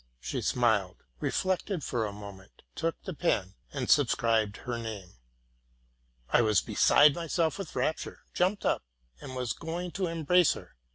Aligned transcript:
She 0.19 0.41
smiled, 0.41 1.03
reflected 1.19 1.83
for 1.83 2.07
a 2.07 2.11
moment, 2.11 2.63
took 2.73 2.99
the 3.03 3.13
pen, 3.13 3.53
and 3.71 3.87
subscribed 3.87 4.57
her 4.57 4.79
name. 4.79 5.19
I 6.31 6.41
was 6.41 6.59
beside 6.59 7.13
myself 7.13 7.59
with 7.59 7.75
rapture, 7.75 8.23
jumped 8.33 8.65
up, 8.65 8.81
and 9.19 9.35
was 9.35 9.53
going 9.53 9.91
to 9.91 10.07
embrace 10.07 10.53
her. 10.53 10.75